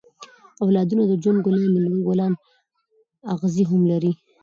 اولادونه 0.63 1.03
د 1.07 1.13
ژوند 1.21 1.39
ګلان 1.45 1.69
دي؛ 1.73 1.79
مکر 1.83 2.03
ګلان 2.07 2.33
اغزي 3.33 3.63
هم 3.71 3.81
لري. 3.91 4.11